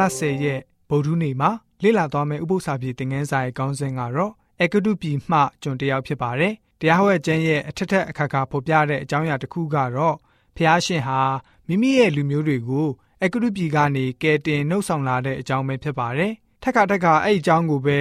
[0.00, 1.50] လ10ရက်ဗုဒ္ဓနေ့မှာ
[1.82, 10.16] လေ့လာသွားမယ့်ဥပုသ္စာပြေသင်ခန်းစာရဲ့ခေါင်းစဉ်ကတော့အကတုပြီမှကျွန်တယောက်ဖြစ်ပါတယ်။တရားဟောကျမ်းရဲ့အထက်ထက်အခါခါဖော်ပြတဲ့အကြောင်းအရာတစ်ခုကတော့
[10.56, 11.20] ဖျားရှင်ဟာ
[11.68, 12.88] မိမိရဲ့လူမျိုးတွေကို
[13.24, 16.32] အကတုပြီကနေကယ်တင်နှုတ်ဆောင်လာတဲ့အကြောင်းပဲဖြစ်ပါတယ်။
[16.62, 17.98] ထက်ခါထက်ခါအဲ့ဒီအကြောင်းကိုပဲ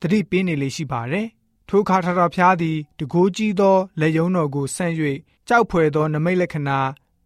[0.00, 1.26] သတိပေးနေလေရှိပါတယ်။
[1.68, 4.94] ထိုခါထထဖျားသည်တကိုးကြီးသောလက်ယုံတော်ကိုဆန့်၍
[5.48, 6.78] ကြောက်ဖွယ်သောနမိတ်လက္ခဏာ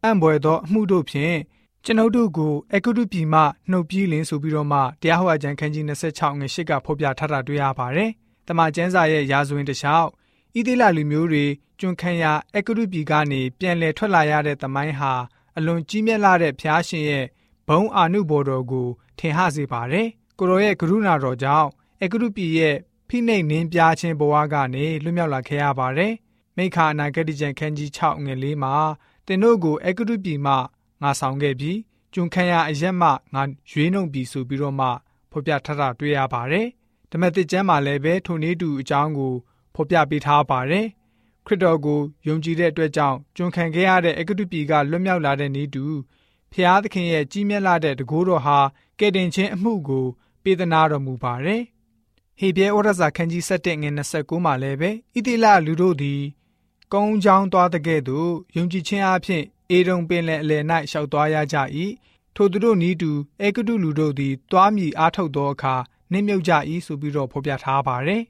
[0.02, 1.36] အံ့ဖွယ်သောအမှုတို့ဖြင့်
[1.84, 8.10] ကျွန်ုပ်တို့ကိုအကုတုပြည်မှနှုတ်ပြီးလင်းဆိုပြီးတော့မှတရားဟောကြံခန်းကြီး26ငွေ8ကဖော်ပြထားတာတွေ့ရပါတယ်။
[8.46, 10.08] တမန်ကျမ်းစာရဲ့ရာဇဝင်တလျှောက်
[10.56, 11.44] ဣသေလလူမျိုးတွေ
[11.78, 12.24] ကျွန်းခံရ
[12.56, 15.12] အကုတုပြည်ကနေပြန်လည်ထွက်လာရတဲ့တမိုင်းဟာ
[15.56, 17.26] အလွန်ကြီးမြတ်လာတဲ့ဖျားရှင်ရဲ့
[17.68, 18.88] ဘုံအာနုဘော်တော်ကို
[19.18, 20.06] ထင်ဟစေပါတယ်။
[20.38, 21.68] ကိုရောရဲ့ကရုဏာတော်ကြောင့်
[22.02, 22.76] အကုတုပြည်ရဲ့
[23.08, 26.12] ဖိနှိပ်နင်းပြခြင်းဘဝကနေလွတ်မြောက်လာခဲ့ရပါတယ်။
[26.56, 28.74] မိခါအနာဂတိကျန်ခန်းကြီး6ငွေ4မှာ
[29.26, 30.54] တင်တို့ကိုအကုတုပြည်မှ
[31.02, 31.78] ငါဆောင်ခဲ့ပြီး
[32.12, 34.88] ကျွန်းခန့်ရအရက်မှငါရွေးနှုံပြီးဆိုပြီးတော့မှ
[35.30, 36.66] ဖော်ပြထားတာတွေ့ရပါတယ်။
[37.12, 39.34] ဓမ္မသစ်ကျမ်းမှာလည်းပဲထိုနည်းတူအကြောင်းကို
[39.74, 40.86] ဖော်ပြပေးထားပါတယ်။
[41.46, 45.84] ခရစ်တော်ကိုယုံကြည်တဲ့အတွက်ကြောင့်ကျွန်းခံခဲ့ရတဲ့အကတုပီကလွတ်မြောက်လာတဲ့နည်းတူ
[46.52, 48.58] ဖျားသခင်ရဲ့ကြီးမြတ်လာတဲ့တကိုးတော်ဟာ
[48.98, 50.06] ကယ်တင်ခြင်းအမှုကို
[50.42, 51.62] ပေးသနာတော်မူပါတယ်။
[52.38, 56.22] ဟေပြဲဩရစာခန်းကြီး7ငွေ29မှာလည်းပဲဣတိလလူတို့သည်
[56.92, 61.56] ကုန်းချောင်းသွားတဲ့ကဲ့သို့ယုံကြည်ခြင်းအဖြစ် အေဒုံပင်လယ်အလယ်၌ရှောက်သွားရကြ၏
[62.36, 65.74] ထိုသူတို့နီးတူအေကတုလူတို့သည်တွားမြည်အားထုတ်သောအခါ
[66.12, 66.52] နှိမ့်မြုပ်ကြ၏
[66.86, 68.22] ဆိုပြီးတော့ဖော်ပြထားပါတယ်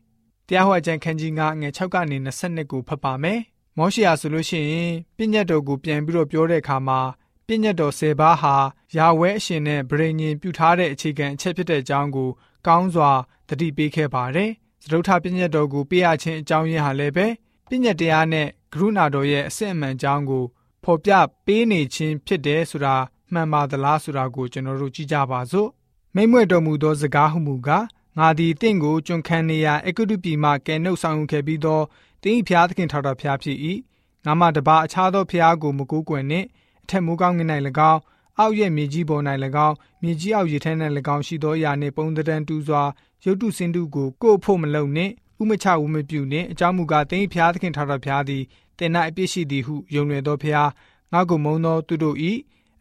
[0.48, 3.41] တရားဟောကျမ်းခန်းကြီး9ငွေ6ကနေ22ကိုဖတ်ပါမယ်
[3.77, 7.00] မောရှိယာဆိုလို့ရှိရင်ပြည့်ညတ်တော်ကိုပြန်ပြီးတော့ပြောတဲ့အခါမှာ
[7.47, 8.55] ပြည့်ညတ်တော်10ပါးဟာ
[8.97, 12.30] ယာဝဲအရှင်နဲ့ဗြိဉ္ဉ်ပြုထားတဲ့အခြေခံအချက်ဖြစ်တဲ့အကြောင်းကို
[12.67, 13.11] ကောင်းစွာ
[13.48, 14.50] သတိပေးခဲ့ပါတယ်
[14.83, 17.27] သဒုထပြည့်ညတ်တော်ကိုပေးရခြင်းအကြောင်းရင်းဟာလည်းပဲ
[17.69, 20.45] ပြည့်ညတ်တရားနဲ့ကရုဏာတော်ရဲ့အစစ်အမှန်အကြောင်းကို
[20.84, 21.12] ဖော်ပြ
[21.47, 22.97] ပေးနေခြင်းဖြစ်တယ်ဆိုတာ
[23.33, 25.69] မှန်ပါသလားဆိုတာကိုကျွန်တော်တို့ကြည့်ကြပါစို့
[26.15, 27.85] မိမ့်မွဲ့တော်မူသောစကားဟုမူကား
[28.19, 31.80] ငါသည်တင့်ကိုကျွန်ခံနေရာအကုတုပြည်မှကဲနှုတ်ဆောင်ခဲ့ပြီးသော
[32.23, 33.58] တင်းဖျားသခင်ထောက်တော်ဖျားဖြစ်၏
[34.25, 36.47] ငါမှတပါအခြားသောဖျားကိုမကူးကွယ်နှင့်
[36.85, 37.48] အထက်မူကောင်းငင်၌၎
[37.92, 38.01] င်း
[38.39, 39.23] အောက်ရဲ့မြေကြီးပေါ်၌၎
[39.67, 40.73] င်းမြေကြီးအောက်ရေထဲ၌၎
[41.14, 42.83] င်းရှိသောအရာနှင့်ပုံသဏ္ဍာန်တူစွာ
[43.25, 48.42] ရုပ်တုစင်တုကိုကို့ဖို့မလုံနှင့်ဥမချဝမပြုနှင့်အကြောင်းမူကားတင်းဖျားသခင်ထောက်တော်ဖျားသည်
[48.78, 50.70] တင်၌အပြစ်ရှိသည်ဟုယုံလွယ်သောဖျား
[51.12, 52.16] ငါကိုမုံသောသူတို့၏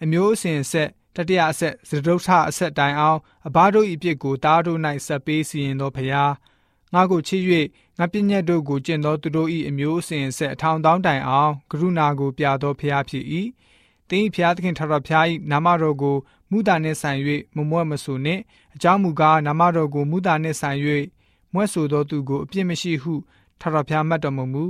[0.04, 6.32] အမျိုးအစဉ်ဆက်တတိယအဆက်သဒုဋ္ဌအဆက်တိုင်အောင်အဘတို့၏ပြစ်ကိုတားတို့၌ဆက်ပေးစီရင်သောဖျား
[6.94, 7.44] ငါကိုချစ်၍
[7.98, 13.26] ငါပြည့်ညတ်တို့ကိုကျင့်သောသူတို့၏အမျိုးအစဉ်ဆက်အထောင်တောင်းတိုင်အောင်ကရုဏာကိုပြသောဖျားဖြစ်၏
[14.10, 16.18] တင်းဖျားသခင်ထထဖျား၏နာမတော်ကို
[16.52, 17.20] မူတာနှင့်ဆိုင်၍
[17.56, 18.42] မမွဲ့မဆူနှင့်
[18.76, 20.80] အကြောင်းမူကားနာမတော်ကိုမူတာနှင့်ဆိုင်၍
[21.54, 23.14] မွဲ့ဆိုသောသူကိုအပြစ်မရှိဟု
[23.62, 24.64] ထထဖျားမှတ်တော်မမူ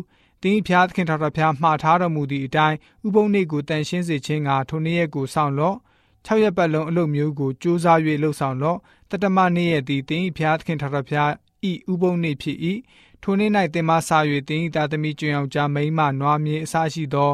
[0.44, 2.78] တင်းဖျားသခင်ထာတော်ဖျားမှားထားတော်မူသည့်အတိုင်း
[3.08, 5.78] ဥပုံနေ့ကိုတန်ရှင်းစေခြင်းကထိုနေ့ရက်ကိုစောင့်လော့
[6.26, 8.80] ၆ရက်ပတ်လုံးအလုပ်မျိုးကိုစူးစမ်း၍လှုပ်ဆောင်လော့
[9.12, 11.32] တတမနေ့ရက်သည်တင်းဖျားသခင်ထာတော်ဖျား
[11.70, 12.58] ဤဥပုံနေ့ဖြစ်၏
[13.22, 14.18] ထိုနေ့၌တင်မဆာ၍
[14.50, 17.32] တင်းဤသားသမီးကျွင်အောင်ကြားမိမ့်မနွားမြေအစရှိသော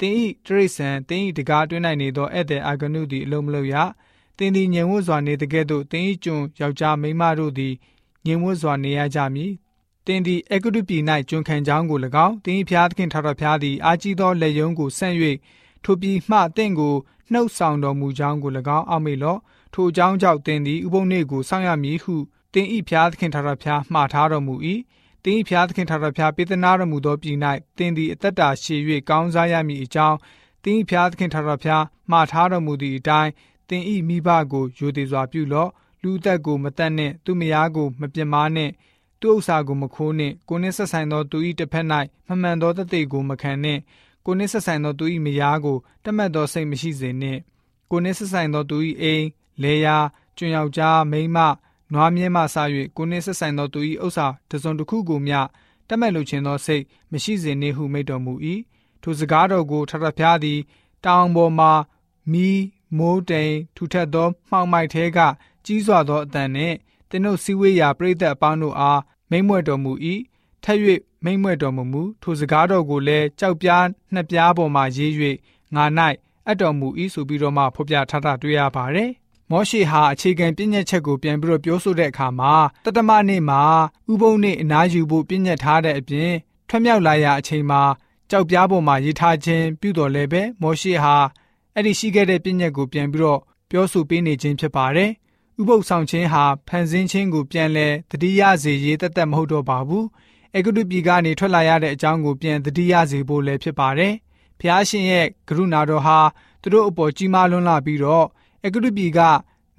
[0.00, 3.74] တင်းဤတရိษံတင်းဤတကားတွင်း၌နေသောဧည့်သည်အာဂနုသည်အလုံးမလို့ရ
[4.38, 7.74] တင်းသည်ညင်ဝတ်စွာနေတကဲ့သို့တင်းဤကျွန်းယောက်ျားမိန်းမတို့သည်
[8.26, 9.52] ညင်ဝတ်စွာနေရကြမည်
[10.06, 15.16] တင်သည်အကုတုပြည်၌ကျွန်ခံကြောင်းကို၎င်းတင်းဖျားသခင်ထာတော်ဖျားသည်အာကြီးသောလက်ယုံကိုဆန့်၍
[15.84, 16.94] ထိုပြည်မှတင့်ကို
[17.32, 19.40] နှုတ်ဆောင်တော်မူကြောင်းကို၎င်းအောက်မေလော့
[19.74, 22.14] ထိုအကြောင်းကြောင့်တင်သည်ဥပုံနေ့ကိုစောင့်ရမည်ဟု
[22.54, 24.54] တင်ဤဖျားသခင်ထာတော်ဖျားမှားထားတော်မူ၏
[25.24, 27.36] တင်ဤဖျားသခင်ထာတော်ဖျားပေးသနာတော်မူသောပြည်၌
[27.78, 30.16] တင်သည်အသက်တာရှည်၍ကောင်းစားရမည်အကြောင်း
[30.64, 33.30] တင်ဤဖျားသခင်ထာတော်ဖျားမှားထားတော်မူသည့်အတိုင်း
[33.68, 35.70] တင်ဤမိဘကိုယိုသေးစွာပြုလော့
[36.02, 38.72] လူသက်ကိုမတတ်နှင့်သူမယားကိုမပြစ်မှားနှင့်
[39.20, 41.86] သူဥစ္စာကိုမခိုးနှင့်ကိုနှင့်ဆက်ဆိုင်သောသူ၏တစ်ဖက်၌
[42.28, 43.80] မမှန်သောတသက်ကိုမခံနှင့်
[44.26, 47.40] ကိုနှင့်ဆက်ဆိုင်သောသူ၏မယားကိုတတ်မှတ်သောစိတ်မရှိစေနှင့်
[47.90, 49.24] ကိုနှင့်ဆက်ဆိုင်သောသူ၏အိမ်
[49.62, 49.96] လေယာ
[50.36, 51.38] ကျွံယောက်ျားမိန်းမ
[51.92, 52.56] နွားမြဲမှစ၍
[52.96, 55.38] ကိုနှင့်ဆက်ဆိုင်သောသူ၏ဥစ္စာတစုံတစ်ခုကိုမျှ
[55.88, 58.34] တတ်မှတ်လိုခြင်းသောစိတ်မရှိစေနှင့်ဟုမိန့်တော်မူ၏
[59.02, 60.60] ထိုစကားတော်ကိုထထဖျားသည်
[61.04, 61.68] တောင်ပေါ်မှ
[62.32, 62.62] မီး
[62.98, 65.18] မိုးတိမ်ထူထပ်သောမှောင်မိုက်ထဲက
[65.64, 66.76] ကြီးစွာသောအတန်နှင့်
[67.10, 69.00] တင်တို့စည်းဝေးရာပရိသတ်အပေါင်းတို့အား
[69.30, 69.92] မိမ့်မွဲ့တော်မူ၏
[70.64, 70.78] ထက်၍
[71.24, 73.84] မိမ့်မွဲ့တော်မူမူထိုစကားတော်ကိုလည်းကြောက်ပြား
[74.14, 75.12] နှစ်ပြားပေါ်မှရေး၍
[75.74, 75.84] ငါ၌
[76.46, 79.10] အပ်တော်မူ၏ဆိုပြီးတော့မှဖော်ပြထားတာတွေ့ရပါတယ်
[79.50, 82.54] မောရှိဟာအခြေခံပြည့်ညက်ချက်ကိုပြန်ပြီးတော့ပြောဆိုတဲ့အခါမှာ
[82.84, 83.62] တတမနေ့မှာ
[84.12, 86.30] ဥပုံနေ့အနားယူဖို့ပြည့်ညက်ထားတဲ့အပြင်
[86.68, 87.82] ထွက်မြောက်လာရာအချိန်မှာ
[88.30, 91.16] ကြောက်ပြားပေါ်မှာရေးထားခြင်းပြုတော်လည်းပဲမောရှိဟာ
[91.74, 93.40] အဲ့ဒီရှိခဲ့တဲ့ပြည့်ညက်ကိုပြန်ပြီးတော့
[93.70, 95.10] ပြောဆိုပေးနေခြင်းဖြစ်ပါတယ်
[95.60, 100.06] ဥပုပ်ဆောင်ခြင်းဟာဖန်ဆင်းခြင်းကိုပြန်လဲတတိယစေရေးတသက်မဟုတ်တော့ပါဘူး
[100.54, 104.14] အေဂုတုပြည်ကနေထွက်လာရတဲ့အကြောင်းကိုပြန်တတိယစေဖို့လည်းဖြစ်ပါတယ်
[104.60, 106.18] ဖျားရှင်ရဲ့ကရုဏာတော်ဟာ
[106.62, 108.26] သူတို့အပေါ်ကြီးမားလွန်းလာပြီးတော့
[108.64, 109.20] အေဂုတုပြည်က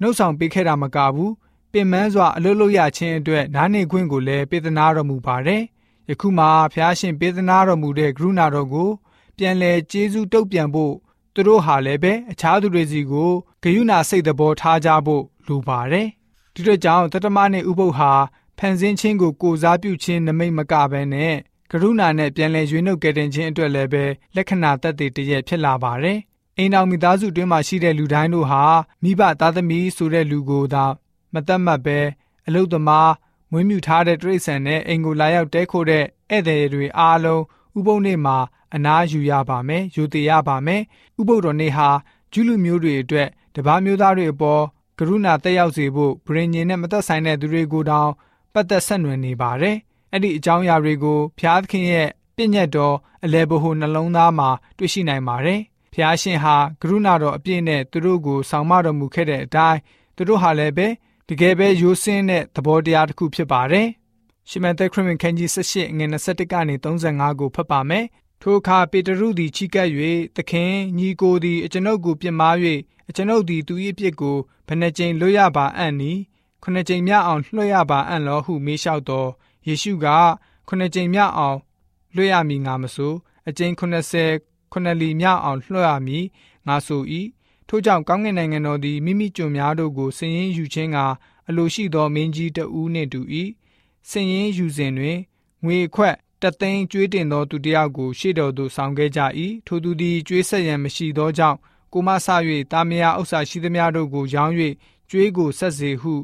[0.00, 1.32] နှုတ်ဆောင်ပေးခဲ့တာမကဘူး
[1.72, 5.62] ပင်မစွာအလုလုရခြင်းအတွက်နားနေခွင့်ကိုလည်းပေးသနာတော်မူပါတယ်။
[6.08, 8.90] ယခုမှဖျားရှင်ပေးသနာတော်မူတဲ့ကရုဏာတော်ကို
[9.36, 10.94] ပြန်လည်ကျေးဇူးတုတ်ပြန်ဖို့
[11.34, 13.30] သူတို့ဟာလည်းပဲအခြားသူတွေစီကို
[13.62, 16.08] ဂယုဏစိတ်သဘောထားကြဖို့ လိုပါတယ်။
[16.54, 18.12] ဒီတော့ကြောင့်တတမနဲ့ဥပုပ်ဟာ
[18.58, 21.34] ဖန်ဆင်းခြင်းကိုကိုစားပြုခြင်းနမိတ်မကဘဲနဲ့
[21.70, 24.04] ကရုဏာနဲ့ပြန်လည်ရွေးနှုတ်ကယ်တင်ခြင်းအတွက်လည်းပဲ
[24.36, 26.18] လက္ခဏာသက်သေတရက်ဖြစ်လာပါတယ်။
[26.58, 28.62] အိမ်တော်မိသားစုတွင်းမှာရှိတဲ့လူတိုင်းတို့ဟာ
[29.02, 30.84] မိဘသားသမီးဆိုတဲ့လူကိုသာ
[31.34, 31.98] မတတ်မှတ်ပဲ
[32.46, 33.12] အလုသမား
[33.50, 37.42] မွေးမြူထားတဲ့တရိษံနဲ့အိမ်ကိုလာရောက်တဲခိုတဲ့ဧည့်သည်တွေအားလုံး
[37.78, 38.36] ဥပုံနေ့မှာ
[38.74, 40.82] အနားယူရပါမယ်ယူတည်ရပါမယ်
[41.20, 41.88] ဥပုပ်တော်နေ့ဟာ
[42.32, 44.62] ကျူးလူမျိုးတွေအတွက်တပားမျိုးသားတွေအပေါ်
[44.98, 48.10] ကရုဏာတက်ရောက်စေဖို့ဗြိဉ္ဉ်နဲ့မသက်ဆိုင်တဲ့သူတွေကိုတောင်
[48.52, 49.76] ပတ်သက်ဆက်နွယ်နေပါတယ်
[50.12, 54.48] အဲ့ဒီအကြောင်းအရာတွေကိုဖျားသခင်ရဲ့ပြည့်ညတ်တော်အလဲဘဟုနှလုံးသားမှာ
[54.78, 55.60] တွေ့ရှိနိုင်ပါတယ်
[55.94, 59.78] ဖျားရှင်ဟာကရုဏာတော်အပြည့်နဲ့သူတို့ကိုဆောင်မတော်မူခဲ့တဲ့အတိုင်း
[60.16, 60.88] သူတို့ဟာလည်းပဲ
[61.28, 63.88] တကယ်ပဲရိုးစင်းတဲ့သဘောတရားတစ်ခုဖြစ်ပါတယ်
[64.48, 68.04] ရှမန်သက်ခရစ်ဝင်ခန်းကြီး18ငွေ21ကနေ35ကိုဖတ်ပါမယ်
[68.44, 69.88] ထိုအခါပေတရုသည်ချီကပ်၍
[70.36, 72.56] သခင်ညီကိုသည်အကျွန်ုပ်ကိုပြစ်မှား၍
[73.08, 74.36] အကျွန်ုပ်သည်သူ၏ပြစ်ကို
[74.66, 76.12] ဘယ်နှကြိမ်လွတ်ရပါအံ့နီ
[76.62, 79.28] ခုနှစ်ကြိမ်မြောက်အောင်လွှတ်ရပါအံ့လောဟုမေးလျှောက်တော်
[79.66, 80.06] ယေရှုက
[80.68, 81.58] ခုနှစ်ကြိမ်မြောက်အောင်
[82.14, 83.12] လွှတ်ရမည်ငါမဆို
[83.48, 86.24] အကြိမ်90ခုနှစ်လီမြောက်အောင်လွှတ်ရမည်
[86.66, 87.02] ငါဆို၏
[87.68, 90.98] ထို့ကြောင့်ကောင်းကင်နိုင်ငံတော်သည်မိမိကျွန်များတို့ကိုစည်ရင်ယူခြင်းက
[91.48, 93.20] အလိုရှိသောမင်းကြီးတဦးနှင့်တူ၏
[94.08, 95.18] စည်ရင်ယူစဉ်တွင်
[95.64, 99.20] ငွေခွက် တသိန်းကျွေးတင်သောသူတစ်ယောက်ကို ရှေ့တော်သို့ဆောင်ခဲ့ကြ၏
[99.66, 101.58] ထိုသူသည်ကျွေးဆက်ရန်မရှိသောကြောင့်
[101.92, 102.26] ကိုမဆ၍
[102.72, 104.54] တာမယာဥစ္စာရှိသမျှတို့ကိုရောင်း၍
[105.10, 106.14] ကျွေးကိုဆက်စေဟု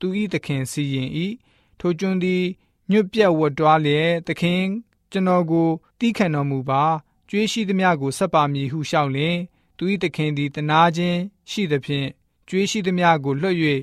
[0.00, 1.08] သူ၏သခင်စီရင်၏
[1.78, 2.44] ထိုကျွန်းသည်
[2.90, 4.62] ညွတ်ပြက်ဝတ်တွားလျက်သခင်
[5.10, 5.68] ကျွန်တော်ကို
[5.98, 6.84] တီးခံတော်မူပါ
[7.28, 9.36] ကျွေးရှိသမျှကိုဆက်ပါမည်ဟုလျှောက်လင်
[9.76, 11.18] သူ၏သခင်သည်တနာခြင်း
[11.50, 12.08] ရှိသဖြင့်
[12.48, 13.56] ကျွေးရှိသမျှကိုလွှတ်၍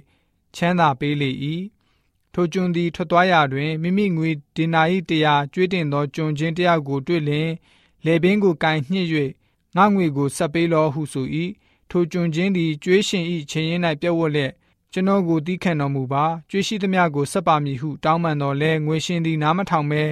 [0.55, 1.29] ချမ်းသာပေးလေ၏
[2.33, 7.49] ထိုကျွန်သည်ထွက်သွားရာတွင်မိမိငွေဒေနာ၏တရားကျွေးတင်သောကျွန်ချင်းတယောက်ကိုတွေ့လျင်
[8.05, 9.07] လေပင်ကိုကင်ညှစ်၍
[9.75, 11.27] ငါငွေကိုဆက်ပေးလောဟုဆို၏
[11.89, 14.51] ထိုကျွန်ချင်းသည်ကျွေးရှင်၏ခြင်းရင်၌ပြတ်ဝတ်လျက်
[14.91, 20.03] ကျွန်တော်ကိုတီးခံတော်မူပါကျွေးရှိသမျှကိုဆက်ပါမည်ဟုတောင်းပန်တော်လဲငွေရှင်သည်နားမထောင်မဲ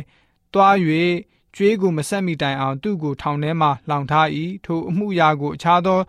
[0.53, 0.75] တွား၍
[1.55, 4.27] ကျွေးကိုမဆက်မိတိုင်အောင်သူ့ကိုထောင်ထဲမှလောင်ထား၏
[4.65, 5.99] ထိုအမှုရာကိုအခြားသော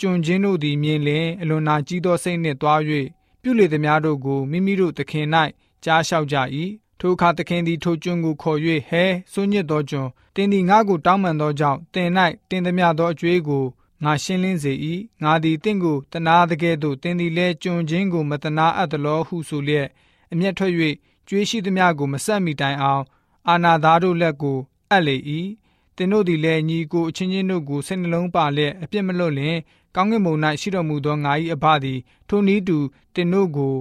[0.00, 2.80] ကျွန်ချင်းတို့သည်မြင်လျင်အလွန်နာကြီးသောစိတ်နှင့်တွား၍
[3.48, 5.26] ပြုလေသည်များတို့ကိုမိမိတို့သခင်၌
[5.84, 6.36] ကြားလျှောက်ကြ၏
[7.00, 8.58] ထိုအခါသခင်သည်ထိုကျွန်ကိုခေါ်၍
[8.88, 12.10] ဟဲဆွညစ်သောကျွန်တင်သည်ငါ့ကိုတောင်းပန်သောကြောင့်တင်၌
[12.48, 13.64] တင်သည်များသောအကျွေးကို
[14.04, 14.72] ငါရှင်းလင်းစေ၏
[15.22, 19.88] ငါသည်တင့်ကိုတနာတကဲ့သို့တင်သည်လဲကျွန်ချင်းကိုမတနာအပ်သလောဟုဆိုလျက်
[20.32, 20.72] အမျက်ထွက်၍
[21.28, 23.04] ကျွေးရှိသည်များကိုမဆက်မိတိုင်အောင်
[23.48, 24.58] အာနာသားတို့လက်ကို
[24.90, 25.16] အပ်လေ၏
[25.96, 29.58] တင်တို့သည်လည်းညီကိုအချင်းချင်းတို့ကိုစိတ်နှလုံးပါလျက်အပြစ်မလွတ်လျင်
[29.96, 31.98] ကောင်းကင်ဘုံ၌ရှိတော်မူသောငါ၏အဘသည်
[32.28, 32.78] ထိုနည်းတူ
[33.14, 33.74] တင်တို့ကို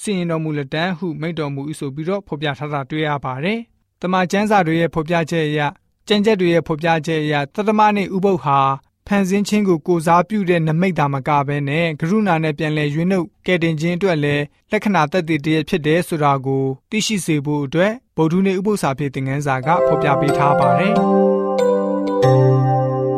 [0.00, 3.58] စီရင်တော်မူလက်တန်းဟုမိန့်တော်မူ၏ဆိုပြီးတော့ဖော်ပြထားတာတွေ့ရပါတယ်။
[4.00, 5.60] တမန်ကျမ်းစာတွေရဲ့ဖော်ပြချက်အရ
[6.08, 8.58] ကျမ်းချက်တွေရဲ့ဖော်ပြချက်အရတသမနဲ့ဥပုပ်ဟာ
[9.06, 20.94] ဖန်ဆင်းခြင်းကိုကိုစားပြုတဲ့နမိတ်တာမကဘဲနဲ့ကရုဏာနဲ့ပြန်လည်ရွေးနှုတ်ကယ်တင်ခြင်းအတွက်လည်းလက္ခဏာသက်သေတည်းဖြစ်တယ်ဆိုတာကိုသိရှိစေဖို့အတွက်ဗုဒ္ဓနေဥပု္ပ္ပစာဖြစ်တဲ့ငန်းစာကဖော်ပြပေးထားပါတယ်။